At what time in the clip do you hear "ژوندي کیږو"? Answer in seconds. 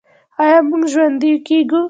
0.93-1.79